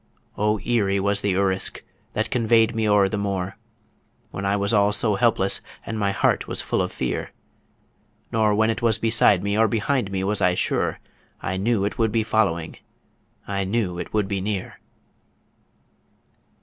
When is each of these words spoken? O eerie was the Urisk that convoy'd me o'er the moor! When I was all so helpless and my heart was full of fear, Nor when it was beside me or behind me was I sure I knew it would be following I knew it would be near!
O 0.35 0.57
eerie 0.57 0.99
was 0.99 1.21
the 1.21 1.35
Urisk 1.35 1.83
that 2.13 2.31
convoy'd 2.31 2.73
me 2.73 2.89
o'er 2.89 3.07
the 3.07 3.19
moor! 3.19 3.55
When 4.31 4.47
I 4.47 4.55
was 4.55 4.73
all 4.73 4.91
so 4.91 5.13
helpless 5.13 5.61
and 5.85 5.99
my 5.99 6.11
heart 6.11 6.47
was 6.47 6.59
full 6.59 6.81
of 6.81 6.91
fear, 6.91 7.29
Nor 8.31 8.55
when 8.55 8.71
it 8.71 8.81
was 8.81 8.97
beside 8.97 9.43
me 9.43 9.55
or 9.55 9.67
behind 9.67 10.09
me 10.09 10.23
was 10.23 10.41
I 10.41 10.55
sure 10.55 10.99
I 11.39 11.55
knew 11.57 11.85
it 11.85 11.99
would 11.99 12.11
be 12.11 12.23
following 12.23 12.77
I 13.47 13.63
knew 13.63 13.99
it 13.99 14.11
would 14.11 14.27
be 14.27 14.41
near! 14.41 14.79